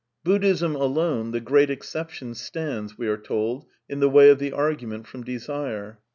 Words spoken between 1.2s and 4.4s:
the Great Exception, stands, we are told, in the way of